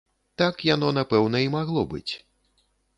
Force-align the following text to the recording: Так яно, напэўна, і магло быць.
Так 0.41 0.55
яно, 0.69 0.89
напэўна, 0.99 1.37
і 1.47 1.53
магло 1.59 1.87
быць. 1.95 2.11